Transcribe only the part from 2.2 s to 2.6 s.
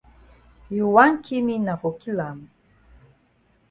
am.